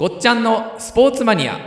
[0.00, 1.52] ごっちゃんのスポーツマニア。
[1.52, 1.58] は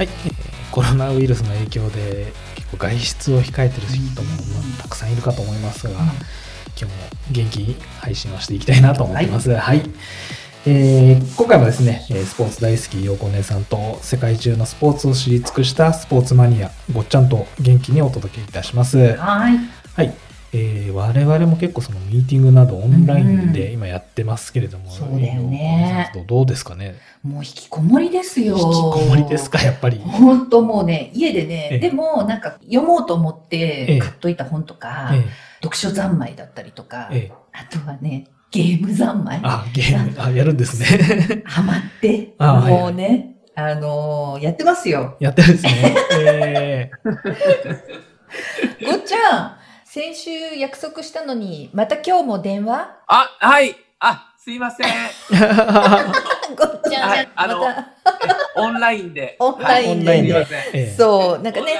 [0.00, 0.34] い、えー
[0.70, 4.34] コロナウイルスの影響で結構外出を控えてる人も、ま
[4.78, 6.10] あたくさんいるかと思いますが、今
[6.76, 6.90] 日も
[7.32, 9.50] 元気に配信をしていきたいなと思ってます。
[9.54, 9.80] はい、
[10.70, 18.98] えー今回もですね、えースポーツ大好き陽子姉さんと世界中のスポーツを知り尽くしたスポーツマニアごっちゃんと元気にお届けいたします。
[18.98, 19.56] はい。
[19.96, 20.14] はい。
[20.52, 26.96] えー我々も結構そのミーティングなどオンラインで今やってますけれども、そうだよねどうですかね？
[27.22, 28.56] もう引きこもりですよ。
[28.58, 29.62] 引きこもりですか？
[29.62, 29.98] やっぱり。
[29.98, 35.24] 本当もうね、家でね、ええでもなんか読もうと思っええて買っといた本とか、え
[35.62, 37.10] 読書三昧だったりとか、
[37.52, 39.40] あとはね、ゲーム三昧？
[39.42, 41.42] あ、ゲーム、あ、やるんですね。
[41.46, 45.16] ハマって、もうね、あのーやってますよ。
[45.20, 45.96] やってるんですね。
[46.12, 46.90] え
[48.84, 52.88] ごっちゃん、先週約束したのに、また今日も電話？
[53.06, 53.76] あ、はい。
[54.00, 54.86] あ、すいません。
[54.86, 56.06] ー
[56.56, 57.88] ごっちゃん、はいあのまた、
[58.56, 59.36] オンラインで。
[59.40, 60.58] オンラインではいすいません。
[60.58, 61.72] ええそう、なんかね、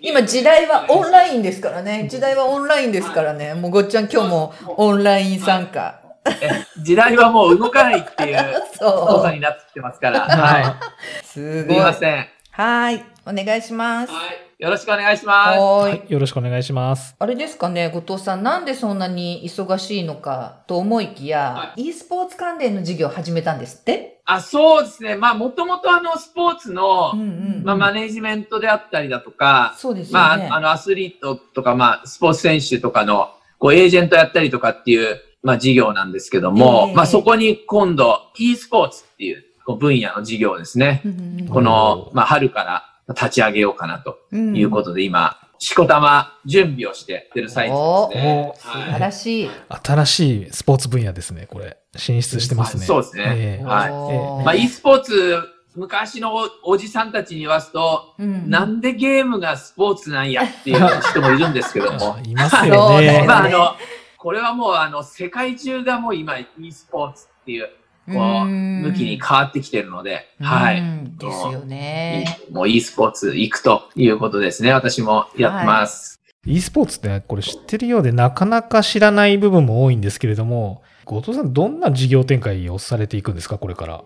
[0.00, 2.06] 今時代はオンラインですからね。
[2.08, 3.54] 時代はオンラインですからね。
[3.54, 6.03] もうごっちゃん今日もオンライン参加。
[6.40, 6.50] え
[6.82, 8.38] 時代はもう動かないっていう
[8.78, 9.06] そう。
[9.06, 10.20] ことになってきてますから。
[10.28, 11.24] はい。
[11.24, 11.76] すごい。
[11.76, 12.16] いません。
[12.50, 12.94] はい。
[12.96, 13.04] はい。
[13.26, 14.12] お願いします。
[14.58, 15.56] よろしくお願いします。
[15.56, 15.58] い。
[15.58, 16.12] ははいい。
[16.12, 17.16] よろしくお願いします。
[17.18, 24.20] あれですかね、後藤さん、なんでそんなに忙しいのかと思いきや、e スポーツ関連の事業を始めたんですって？
[24.26, 25.16] あ、そうですね。
[25.16, 30.48] まあ、もともとあの、スポーツの、んうんまあ、マネジメントであったりだとか、そうですよね。
[30.48, 41.02] まあ、あの、アスリートとか、まあ、スポーツ選手とかの、こう、エージェントやったりとかっていう、まあ、事業なんですけども、ええまあ、そこに今度、e スポーツっていう、こう分野の事業ですね。
[41.04, 48.52] うんうんうんこの、まあ、春から立ち上げようかなとうんいうことで、今、しこたま準備をしててる最中ですね。
[48.54, 49.50] お素晴はいらしい。
[49.68, 51.76] 新しいスポーツ分野ですね、これ。
[51.96, 52.86] 進出してますね。
[52.86, 55.38] そうですねええはいおーまあ、e スポーツ、
[55.76, 63.24] 昔のおおじさんたちに言わすと、うんなんでゲームがスポーツなんやっていう人もいるんですけども あ、いますよね。
[63.26, 63.76] まあ、あの、
[64.24, 67.68] これはもう、あの、世界中がもう今、e スポーツっていう、
[68.06, 68.18] こう、う
[68.48, 70.80] ん向きに変わってきてるので、はい。
[70.80, 72.38] うんですよね。
[72.50, 74.72] もう e スポーツ行くということですね。
[74.72, 76.22] 私もやってます。
[76.46, 84.04] e スポーツってこれ知ってるようでなかなか知らない部分も多いんですけれども、後藤さんどんな事業展開をされていくんですか、これから。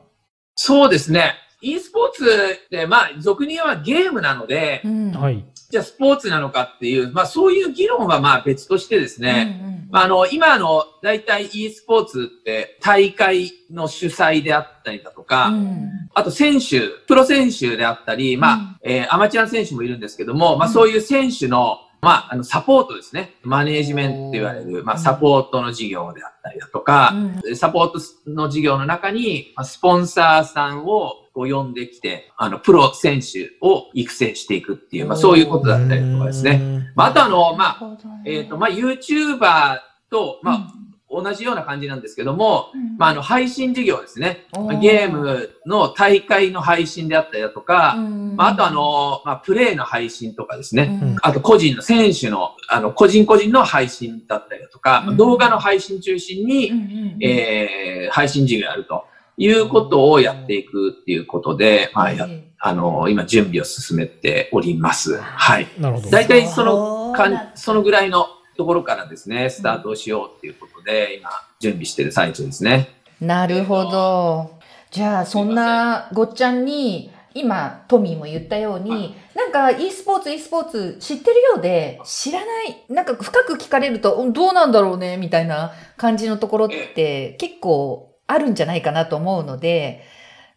[0.57, 1.35] そうですね。
[1.61, 2.25] E スポーツ
[2.67, 5.13] って、まあ、俗に言えばゲームなので、うん。
[5.13, 5.45] はい。
[5.71, 15.91] じゃあスポーツなのかっていう、まあそういう議論はまあ別としてですね、うんうんまあ、あの、今あの、大体 e スポーツって大会の主催であったりだとか、うん。
[16.15, 23.35] あと選手、プロ選手であったり、まあ、えーアマチュアの選手もいるんですけども、まあそういう選手の、まあ、あの、サポートですね。
[23.43, 27.13] マネージメントって言われる、まあ、サポートの事業であったりだとか、
[27.57, 27.99] サポート
[28.31, 36.59] の事業の中に、まあスポンサーさんをこう呼んできて、あの、プロ選手を育成していくっていう、まあそういうことだったりとかですね。
[36.59, 36.93] ね。
[36.97, 39.79] まあ、あとあの、まあ、えっ、と、まあ、YouTuber
[40.11, 40.73] と、まあ、
[41.09, 44.47] 同じような感じなんですけども、まあ、あの、配信事業ですね。
[44.83, 48.35] ゲームの大会の配信であったりだとか、うん。
[48.35, 50.99] まあ、あとあの、まあ、プレイの配信とかですね。
[51.01, 51.17] うん。
[51.23, 55.17] あと個人の選手の、あの、個人個人の配信だったりだとか、うん。
[55.17, 57.17] 動画の配信中心うんに、うん。
[57.23, 59.05] えー配信事業をやると
[59.39, 62.29] いうことをやっていくっていうことで、まあ、や
[62.61, 65.17] あの、今準備を進めております。
[65.17, 65.69] はい。
[65.79, 66.11] なるほど。
[66.11, 68.27] 大体そのかんん、そのぐらいの
[68.57, 72.89] ところからですね、スタートをしようっていうことで、今、準備してる最中ですね。
[73.21, 74.59] なるほど。
[74.91, 90.05] じゃあ、そんなごっちゃんに、今、トミーも言ったように、なんか e スポーツ、e スポーツ知ってるようで、知らない、なんか深く聞かれると、うんどうなんだろうね、みたいな感じのところって結構あるんじゃないかなと思うので、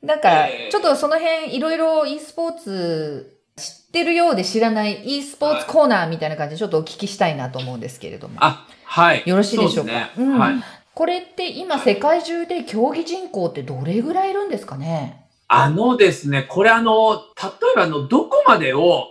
[0.03, 8.35] なんかえ、えちょっとその辺、いろいろ e スポーツ知ってるようで知らない e スポーツコーナーみたいな感じでちょっとお聞きしたいなと思うんですけれども。
[8.39, 9.23] あ、はい。
[9.25, 10.11] よろしいでしょうか？
[10.15, 10.31] そうね。
[10.33, 10.53] うんはい。
[10.93, 15.27] これって今世界中で競技人口ってどれぐらいいるんですかね？
[15.47, 19.07] あのですね、これあの、例えばあの、どこまでを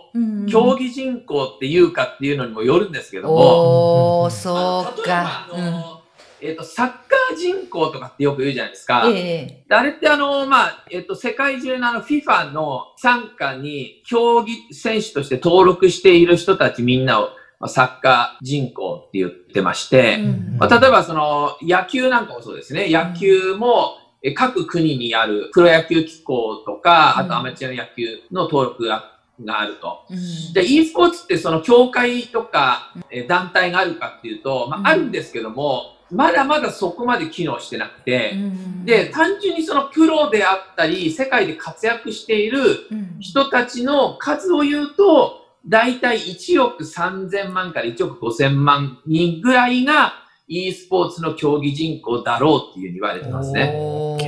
[0.49, 5.47] 競技人口っていうかっていうのにもよるんですけども、おー、あそうの例えばか。
[5.53, 6.00] あの
[6.41, 9.05] えっ、と、サッカー人口とかってよく言うじゃないですか。
[9.05, 9.17] うん。
[9.17, 17.29] えであれってあの、まあ、えっと、世界中のあの FIFA の参加に競技選手として登録している人たちみんなを、
[17.59, 22.87] まあ、サッカー人口って言ってまして、うんまあ、例えばその野球なんかもそうですね。
[22.89, 29.11] 野球もえ各国にあるプロ野球機構とか、あうんとアマチュア野球の登録が
[29.43, 30.05] があると。
[30.09, 42.59] うんで、e スポーツってその協会とかえー団体があるかっていうと、まうんあ、あるんですけども、まだまだそこまで機能してなくて、うんで、単純にそのプロであったり、世界で活躍している
[42.91, 50.13] うん人たちの数を言うと、だいたい1億3000万から1億5000万人ぐらいが
[50.47, 53.73] e スポーツの競技人口だろうっていうふうに言われてますね。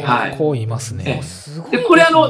[0.04, 1.22] はい結構いますね。
[1.24, 1.82] すごいですね。
[1.82, 2.30] でこれあの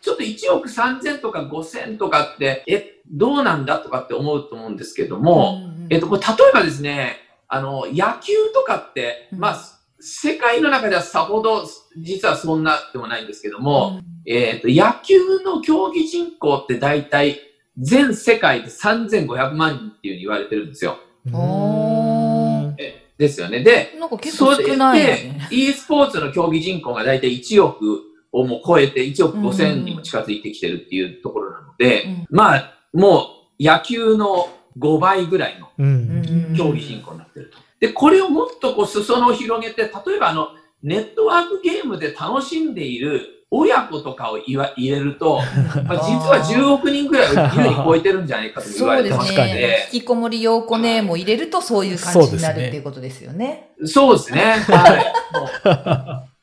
[0.00, 9.56] ちょっと1億3000とか5000とかって、え、どうなんだとかって思うと思うんですけども、うんえっと、これ例えばですね、あの、野球とかって、うんまあ、
[10.00, 11.66] 世界の中ではさほど、
[11.96, 17.40] 実はそんなでもないんですけども、えっと、野球の競技人口って大体、
[17.78, 20.98] 全世界で3500万人っていうふうに言われてるんですよ。
[21.32, 23.62] おえですよね。
[23.62, 28.02] で、なんか結構少ないよでね。、e スポーツの競技人口が大体1億
[28.32, 33.26] をもう超えて、1億5000にも近づいてきてるっていうところなので、うんまあ、も
[33.58, 36.54] う野球の5倍ぐらいのうん。
[36.56, 37.58] 競技人口になってると。
[37.80, 40.48] で、これをもっとこう裾野を広げて、例えばあの、
[40.82, 45.40] ネットワークゲームで楽しんでいる親子とかをいわ入れると、
[45.84, 49.88] まあ、実は10億人ぐらいを優に超えてるんじゃないかと言われてますの確かにね。
[49.92, 53.70] 引きこもり陽子ねも入れるとそういう感じになるっていうことですよね。
[53.84, 54.40] そうですね。
[54.40, 56.26] はい。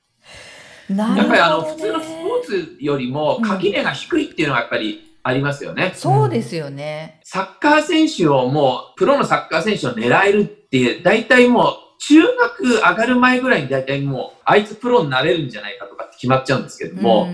[0.90, 5.94] やっぱりあの、普通のスポーツよりも垣根が低いっていうのがやっぱりありますよね。
[5.96, 7.22] そうですよね。
[7.24, 17.30] サッカー選手をもう、プロのサッカー選手を狙えるって、大体もう、中学上がる前ぐらいに大体もう、あいつプロになれるんじゃないかとかって決まっちゃうんですけども、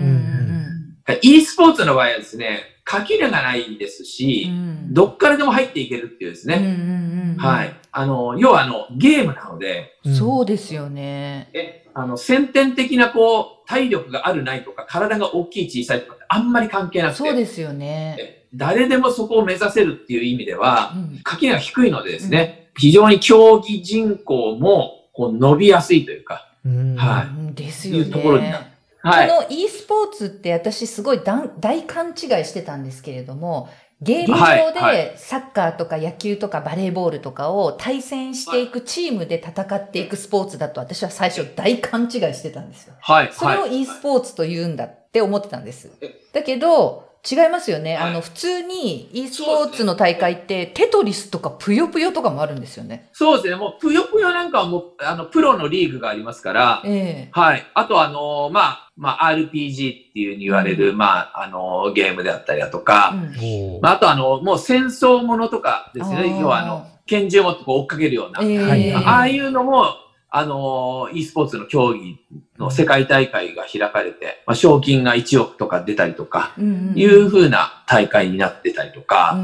[1.22, 7.36] e スポーツの場合はですね、垣根がないですうし、んどっからでも入っていけるっていうですね。
[7.38, 7.74] はい。
[7.92, 11.50] あの、要はあの、ゲームなので、そうですよね。
[11.54, 18.16] え、あの、先天的なこう、体力があるないとか、体が大きい小さいとかってあんまり関係なくて、そうですよね。
[18.18, 26.96] え誰でもそこを目指せるっていう意味ではう、ん垣根が低いのでですね、非常に競技人口もこう伸びやすいというか、うん。
[26.96, 28.74] はいうんですよいうところになるね。
[29.02, 29.28] はい。
[29.28, 33.68] この e スポーツって私すごい大大勘違いしてたんですけれども、
[34.02, 42.94] ゲームはい上はでサッカーとか野球とかバレーボールとかを対戦していくチームで戦っていくスポーツだと私は最初大勘違いしてたんですよ。
[43.00, 43.30] はい。
[43.32, 46.14] それをはい e スポーツと言うんだって思ってたんですえ。
[46.32, 47.96] だけど、違いますよね。
[47.96, 53.10] はいあの、普通に e スポーツの大会ってテトリスとかぷよぷよとかもあるんですよね。
[53.12, 53.56] そうですね。
[53.56, 57.66] もう、ぷよぷよなんかはもう、あの、プロのリーグがありますから、ええはい。
[57.74, 66.38] あと、あの、まあ、まあ、RPG っていうふうに言われる、まあ、あの、ゲームであったりだとか、うんまあ、あと、あの、もう戦争ものとかですね。
[66.40, 69.86] 要は、あの、拳銃を持ってこう追っかけるような、ええはいああいうのも、
[70.32, 72.18] あの、e スポーツの競技
[72.58, 79.36] の世界大会が開かれて、まあ、賞金が1億とか出たりとか、うんうんいう風な大会になってたりとうんか、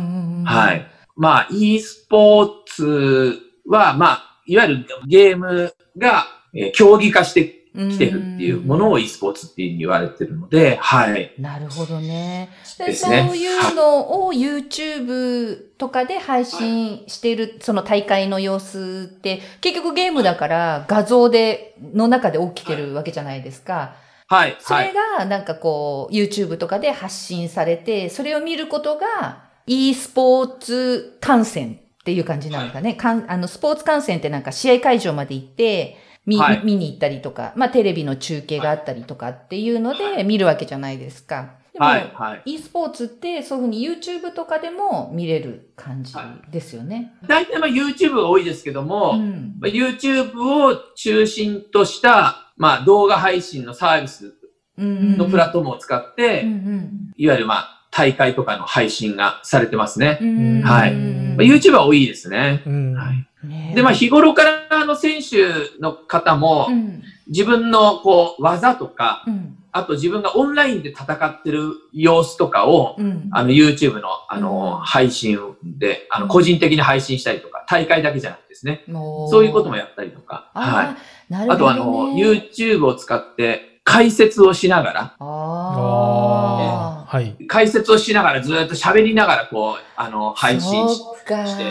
[0.44, 0.86] はい。
[1.16, 11.32] まあ、e スポーツは、まあ、いわゆるゲームが、えー競技化してきてるっていうものを e スポーツっていうに言われてるので、はい。
[11.38, 12.50] なるほどね。
[12.78, 23.94] でそういうのを YouTube とかで配信している、その大会の様子って、結局ゲームだから画像で、の中で起きてるわけじゃないですか。
[24.28, 24.56] はい。
[24.58, 24.94] それはい。
[25.18, 32.94] がなんかこう、YouTube とかで発信されて、それを見ることが e スポーツ観戦っていう感じなのかね。
[32.94, 41.54] かんあのスポーツ観戦ってなんか試合会場まで行って、見はい見に行ったりとか、まあテレビの中継があったりとかっていうので見るわけじゃないですか。
[41.72, 42.12] でも、はい。
[42.14, 42.42] はい。
[42.54, 46.14] e スポーツってそういうふうに YouTube とかでも見れる感じ
[46.50, 47.12] ですよね。
[47.26, 49.56] 大体まあ YouTube が多いですけども、うん。
[49.60, 54.34] まあ YouTube を中心とした、まあ、動画配信のサービス
[54.78, 60.18] うんのプラットフォームを使って、うんうんいわゆるまあ、大会とかの配信がされてますね。
[60.20, 62.62] うんはいうんまあ、YouTube は多いですね。
[62.66, 62.94] うん。
[62.94, 63.28] はい。
[63.46, 63.72] ね。
[63.74, 67.02] で、まあ、日頃からあの選手の方もう、ん。
[67.28, 69.56] 自分のこう、技とか、うん。
[69.72, 73.28] あと自分がオンラインで戦ってる様子とかを、うん。
[73.32, 74.42] あの YouTube のあうん。
[74.42, 80.86] の配信で、あうんの個人的に配信したりとか、大会だけじゃなくてですね、もそういうこともやったりとか、はい。
[80.86, 81.72] あーなるほど、ね。
[81.72, 87.04] あとあの、YouTube を使って解説をしながら、ああ。
[87.06, 87.36] はい。
[87.46, 91.64] 解説をしながらずっと喋りながらこう、あの、配信して。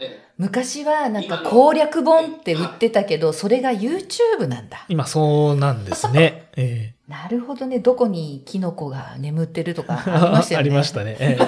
[0.00, 4.86] え昔はなんか攻略本って売ってたけど、それが YouTube なんだ。
[4.88, 6.48] 今そうなんですね。
[6.56, 7.78] えなるほどね。
[7.80, 10.56] どこにキノコが眠ってるとかえありましたよね。
[10.56, 11.16] ありましたね。
[11.20, 11.38] え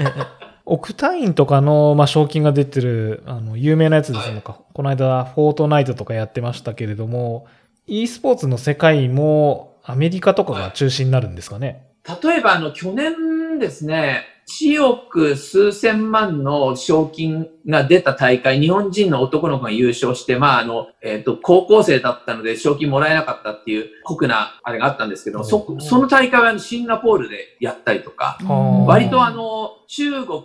[0.00, 4.58] ええ億単位とかの、まあ、賞金が出てる、あの、有名なやつですのか。
[4.72, 7.46] この間、フォートナイトとかやってましたけれども、
[7.86, 11.86] e スポーツの世界もアメリカとかが中心になるんですかね。
[12.22, 30.42] 例えばあの、去年年ですね、1億数千万の賞金が出た大会、日本人の男の子が優勝して、まあ、あの、えっ、と、高校生だったので賞金もらえなかったっていう酷なあれがあったんですけど、そ、その大会はシンガポールでやったりとか、はあ割とあの、中国、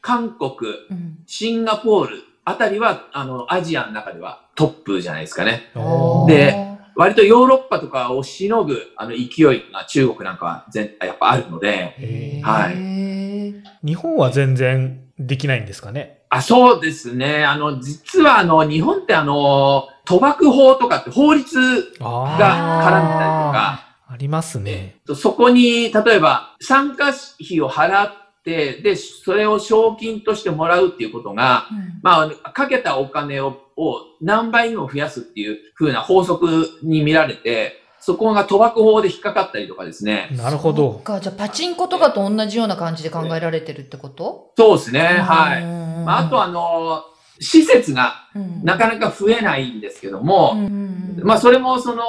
[0.00, 1.18] 韓国、うん。
[1.26, 5.70] シンガポールあたりは、あの、アジアの中ではトップじゃないですかね。
[6.28, 12.93] で割とヨーロッパとかをしのぐ、あの、勢いが中国なんかは全、やっぱあるので、はいい。
[13.84, 16.22] 日本は全然できないんですかね？
[16.30, 17.44] あ、そうですね。
[17.44, 24.96] あの、実はあの、日本ってあの、賭博法とかって法律あが絡んでたりとか、ありますね。
[25.14, 28.12] そこに、例えば、参加費を払っ
[28.44, 40.28] て、で、それを賞金としてもらうっていうことが、うんまあ、かけたお金をを何倍にも増やすっていう風な法則に見られて、そこが賭博法で引っかかったりとかですね。
[40.36, 40.92] なるほど。
[40.98, 44.52] か、じゃあパチンコとかと同じような感じで考えられてるってこと？
[44.58, 45.00] そうですね。
[45.00, 45.62] はい。
[45.62, 45.64] い
[46.04, 47.02] まあ、あとあの、
[47.40, 52.04] 施設がうんなかなか増えないんですけども、うんまあ、それもその、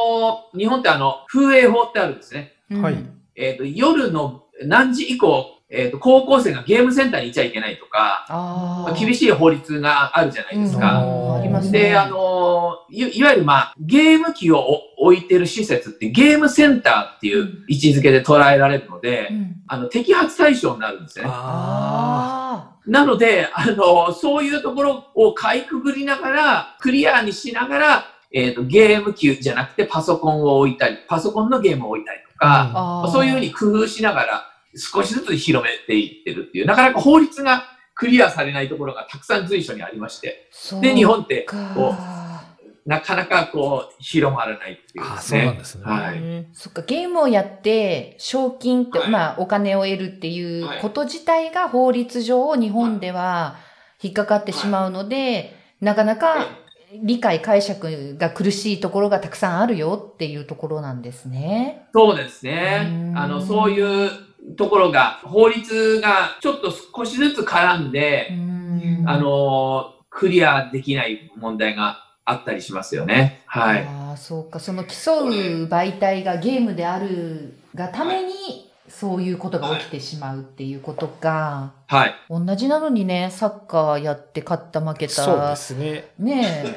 [0.54, 2.52] 日本ってあの、風営法ってあるんですね。
[2.70, 2.96] うんはい
[3.38, 8.90] えっ、と、夜の何時以降、えっ、と、高校生がゲームセンターにいちゃいけないとか、ああ。
[8.92, 11.04] まあ厳しい法律があるじゃないですか。
[11.04, 11.80] うんありますね。
[11.80, 19.56] で、あのい、いわゆるまあ、ゲーム機をお置いてる施設ってゲームセンターっていう位置づけで捉えられるので、うん。
[19.68, 21.26] あの、摘発対象になるんですね。
[21.26, 32.48] なので、あの、そういうところをかいくぐりながら、クリアにしながら、えっ、と、ゲーム機じゃなくてパソコンを置いたり、パソコンのゲームを置いたりとあ。
[32.48, 34.44] か、ああそういうふうに工夫しながら、
[34.76, 40.50] 少しずつ広めていってるっていう、なかなか法律がクリアされないところがたくさん随所にありまして、
[40.82, 42.25] で、日本って、かこう、
[42.86, 45.58] なかなかこう、広まらないっていうあ、ですそうなんね。
[45.58, 45.84] ですね。
[45.86, 46.48] はい。
[46.54, 53.56] そっか、ゲームをやって、賞金って、はいまあ、お金を得るっていうこと自体が法律上、日本では
[54.02, 56.48] 引っかかってしまうので、なかなか
[57.04, 61.88] 理解、解釈が苦しいところがたくさんあるよっていうところなんですね。
[61.94, 63.14] そうですねう。
[63.14, 64.12] んあの、そういう
[64.58, 73.42] ところが、法律がちょっと少しずつ絡んで、うんあの、クリアできない問題があったりしますよね。
[73.46, 73.84] はい。
[73.84, 74.60] ああ、そうか。
[74.60, 81.74] その競う媒体がゲームであるがために、そういうことが起きてしまうっていうことか。
[81.88, 82.16] はい。
[82.30, 85.14] 同じなのにね、サッカーやって勝った負けた。
[85.14, 86.06] そうですね。
[86.20, 86.76] ねえ。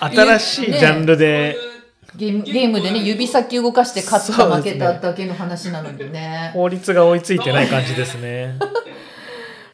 [0.00, 1.56] 新しいジャンルで
[2.16, 6.50] ゲームゲームでね、指先動かして勝った負けただけの話なのにね。
[6.54, 8.58] 法律が追いついてない感じですね。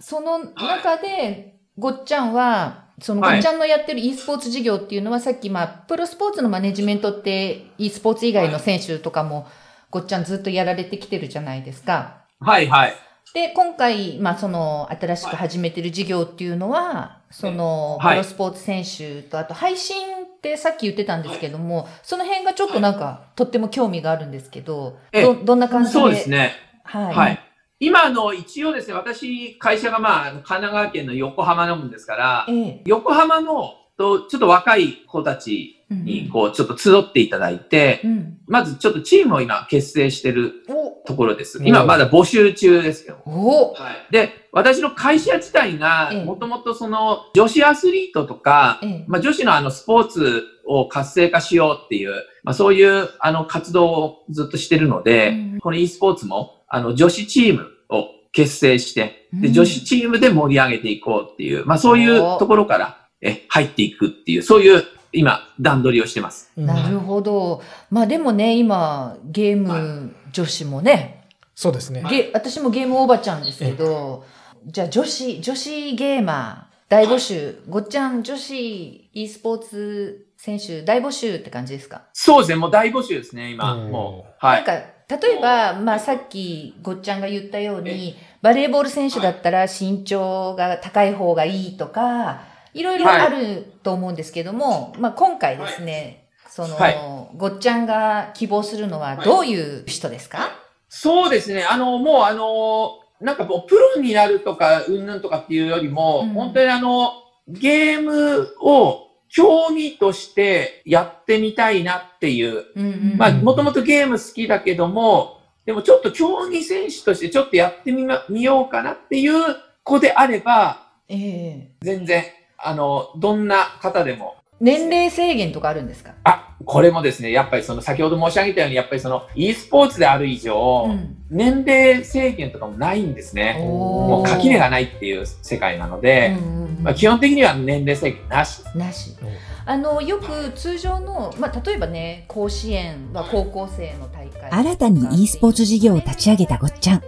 [0.01, 9.47] その中で、ごっちゃんは、そのごはいっちゃんのやってる e スポーツ事業っていうのは、さっき、まあ、プロスポーツのマネジメントって e スポーツ以外の選手とかも、
[9.91, 12.19] ごっちゃんずっとやられてきてるじゃないですか。
[12.41, 12.95] はい、はい。
[13.33, 25.93] で、今回、まあ、その、新しく始めてる事業っていうのは、その、はいプロスポーツ選手と、あと配信ってさっき言ってたんですけども、その辺がちょっとなんか、とっても興味があるんですけど、ええど、どんな感じで？
[25.93, 26.55] そうですね。
[26.83, 27.15] はい。
[27.15, 27.50] はい。
[27.83, 32.83] 今、あの、一応ですね、私、会社がまあ、神奈川県の横浜なもんですから、ええ。
[32.85, 38.39] 横浜の、と、ちょっと若い子たちうんに、こう、ちょっと集っていただいて、うん。
[38.47, 41.59] まずちょっとチームを今、結成してるおところです。
[41.59, 43.17] お今、まだ募集中ですけど。
[43.25, 43.75] お
[44.11, 49.05] で、私の会社自体がええ、もともとその、女子アスリートとか、ええ。
[49.09, 52.13] まあ、女子のあの、スポーツを活性化しようっていう、
[52.45, 66.53] まあ、そういう、あの、活動をずっとしてるので、うんこの e スポーツも、あの、女子チームを結成して、で、うん女子チームで盛り上げていこうっていう、まあ、そういうおところから、え、入っていくっていう、そういう、今、段取りをしてます。
[66.57, 67.61] なるほど。
[67.91, 72.05] まあでもね、今、ゲーム女子もね、そうですね。
[72.09, 74.25] ゲ私もゲームおばちゃんですけど、
[74.65, 82.03] じゃあ女子、女子ゲーマー大募集、ごっちゃん女子 e スポーツ選手大募集って感じですか？
[82.13, 84.35] そうですね、もう大募集ですね、今、うんもう。
[84.39, 84.65] はい。
[84.65, 92.83] なんか、例えば、まあさっきごっちゃんが言ったように、バレーボール選手だったら身長が高い方がいいとか、い。
[92.83, 96.99] ろいろあると思うんですけども、まあ今回ですね、その、はい。
[97.37, 100.51] ごっちゃんが希望するのはどういう人ですか、
[100.89, 101.65] そうですね。
[101.65, 106.29] あの、もうあの、なんかもうプロになるとか、うんぬんとかっていうよりも、うん。
[106.31, 107.13] 本当にあの、
[107.49, 112.67] ゲームを競技としてやってみたいなっていう。
[112.75, 122.25] うんうんまあ、もともとゲーム好きだけども、でもちょっと競技選手としてちょっとやってみま、みようかなっていう子であれば、ええ全然、
[122.59, 124.37] あの、どんな方でも。
[124.61, 126.15] 年齢制限とかあるんですか？
[126.25, 133.57] あ、これもですね、やっぱりその先ほど申し上げたように、やっぱりその e スポーツである以上、うん年齢制限とかもないんですね。
[133.61, 138.63] もう垣根がないっていう世界なので、うんうんうんまあ、基本的には年齢制限なし。
[138.75, 139.17] なし
[139.65, 147.03] あのよく通常の、まあ、例えばね甲子園は高校生の大会新たに e スポーツ事業を立ち上げたごっちゃん。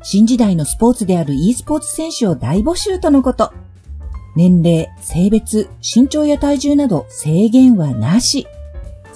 [0.00, 3.52] 新時代のスポーツである e スポーツ選手を大募集とのこと。
[4.36, 8.46] 年齢、性別、身長や体重など制限はなし。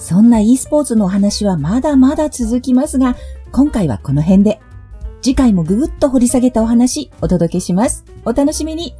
[0.03, 3.15] そんな e スポーツのお話はまだまだ続きますが、
[3.53, 4.59] 今回はこの辺で。
[5.21, 8.03] 次回もぐぐっと掘り下げたお話お届けします。
[8.25, 8.93] お楽しみに。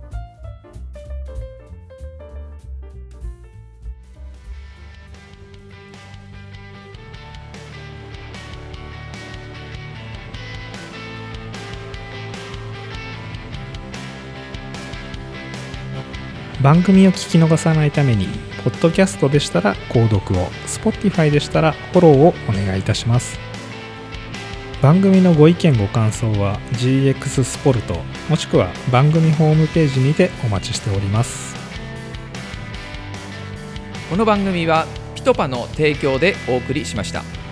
[16.62, 20.48] 番組を聞き逃さないためにポッドキャストでしたら購読を。
[20.66, 23.38] Spotify でしたらフォローをお願いいたします。
[24.82, 27.96] 番組のご意見ご感想は GX スポルト
[28.30, 31.56] もしくは番組ホームページにてお待ちしております。
[34.10, 37.43] この番組はピトパの提供でお送りしました。